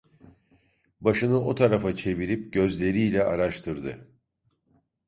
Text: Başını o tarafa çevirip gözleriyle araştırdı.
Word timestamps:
Başını 1.01 1.41
o 1.45 1.55
tarafa 1.55 1.95
çevirip 1.95 2.53
gözleriyle 2.53 3.23
araştırdı. 3.23 4.07